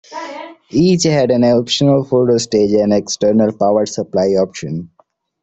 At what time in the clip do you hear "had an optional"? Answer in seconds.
1.03-2.03